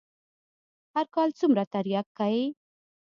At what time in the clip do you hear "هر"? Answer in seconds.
0.93-1.05